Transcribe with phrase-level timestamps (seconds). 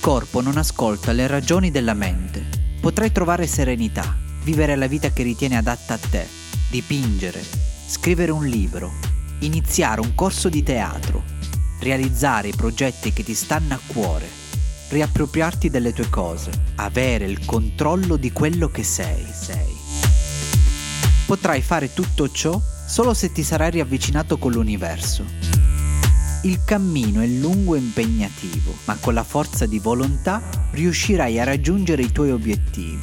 [0.00, 2.42] corpo non ascolta le ragioni della mente,
[2.80, 6.26] potrai trovare serenità, vivere la vita che ritieni adatta a te,
[6.70, 7.44] dipingere,
[7.86, 8.92] scrivere un libro,
[9.40, 11.22] iniziare un corso di teatro,
[11.80, 14.26] realizzare i progetti che ti stanno a cuore,
[14.88, 19.26] riappropriarti delle tue cose, avere il controllo di quello che sei.
[19.32, 19.76] sei.
[21.26, 25.24] Potrai fare tutto ciò solo se ti sarai riavvicinato con l'universo.
[26.44, 32.02] Il cammino è lungo e impegnativo, ma con la forza di volontà riuscirai a raggiungere
[32.02, 33.00] i tuoi obiettivi.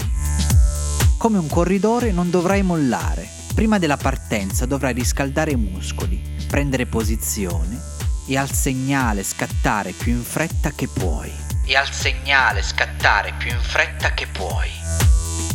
[1.17, 3.27] Come un corridore non dovrai mollare.
[3.55, 7.81] Prima della partenza dovrai riscaldare i muscoli, prendere posizione
[8.27, 11.31] e al segnale scattare più in fretta che puoi.
[11.65, 14.69] E al segnale scattare più in fretta che puoi.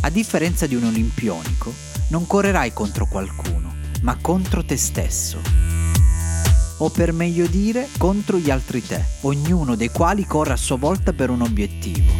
[0.00, 1.72] A differenza di un olimpionico,
[2.08, 5.65] non correrai contro qualcuno, ma contro te stesso.
[6.78, 11.12] O per meglio dire, contro gli altri te, ognuno dei quali corre a sua volta
[11.12, 12.12] per un obiettivo.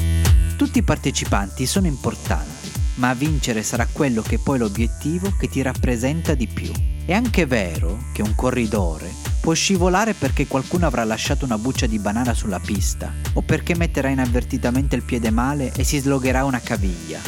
[0.57, 5.61] Tutti i partecipanti sono importanti, ma a vincere sarà quello che poi l'obiettivo che ti
[5.61, 6.73] rappresenta di più.
[7.05, 9.13] È anche vero che un corridore
[9.47, 14.09] può scivolare perché qualcuno avrà lasciato una buccia di banana sulla pista, o perché metterà
[14.09, 17.21] inavvertitamente il piede male e si slogherà una caviglia.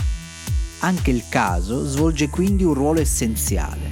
[0.81, 3.88] Anche il caso svolge quindi un ruolo essenziale.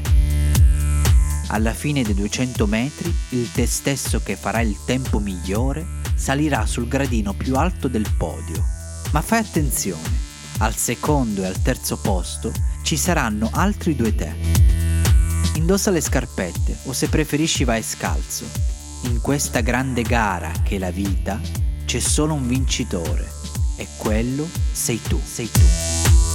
[1.49, 6.89] Alla fine dei 200 metri, il te stesso che farà il tempo migliore salirà sul
[6.89, 8.65] gradino più alto del podio.
[9.13, 10.11] Ma fai attenzione,
[10.59, 12.53] al secondo e al terzo posto
[12.83, 14.35] ci saranno altri due te.
[15.55, 18.45] Indossa le scarpette o se preferisci vai scalzo.
[19.03, 21.41] In questa grande gara che è la vita
[21.85, 23.31] c'è solo un vincitore
[23.77, 26.26] e quello sei tu, sei tu.